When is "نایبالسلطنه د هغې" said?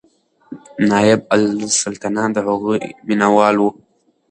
0.89-2.77